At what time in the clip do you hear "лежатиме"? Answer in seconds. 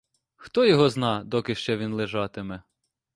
1.93-2.63